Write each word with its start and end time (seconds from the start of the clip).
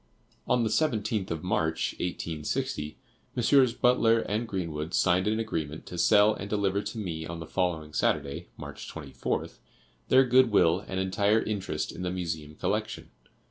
On 0.47 0.63
the 0.63 0.69
17th 0.69 1.29
of 1.29 1.43
March, 1.43 1.93
1860, 1.99 2.97
Messrs. 3.35 3.75
Butler 3.75 4.23
& 4.39 4.47
Greenwood 4.47 4.95
signed 4.95 5.27
an 5.27 5.39
agreement 5.39 5.85
to 5.85 5.97
sell 5.99 6.33
and 6.33 6.49
deliver 6.49 6.81
to 6.81 6.97
me 6.97 7.27
on 7.27 7.39
the 7.39 7.45
following 7.45 7.93
Saturday, 7.93 8.47
March 8.57 8.89
24th, 8.91 9.59
their 10.09 10.25
good 10.25 10.49
will 10.49 10.79
and 10.87 10.99
entire 10.99 11.43
interest 11.43 11.91
in 11.91 12.01
the 12.01 12.09
Museum 12.09 12.55
collection. 12.55 13.11